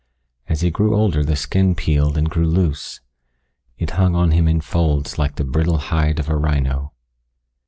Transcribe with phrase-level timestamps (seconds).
[0.49, 3.01] As he grew older the skin peeled and grew loose.
[3.77, 6.93] It hung on him in folds like the brittle hide of a rhino.